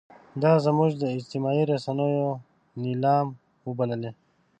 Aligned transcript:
دا 0.41 0.51
زموږ 0.65 0.91
د 0.97 1.03
اجتماعي 1.17 1.63
رسنیو 1.71 2.29
نیلام 2.83 3.27
وبولئ. 3.67 4.11